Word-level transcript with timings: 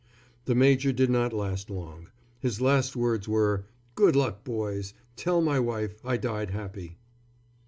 The 0.45 0.55
major 0.55 0.91
did 0.91 1.11
not 1.11 1.31
last 1.31 1.69
long. 1.69 2.07
His 2.39 2.59
last 2.59 2.95
words 2.95 3.27
were, 3.27 3.65
"Good 3.93 4.15
luck, 4.15 4.43
boys. 4.43 4.95
Tell 5.15 5.41
my 5.43 5.59
wife 5.59 5.93
I 6.03 6.17
died 6.17 6.49
happy." 6.49 6.97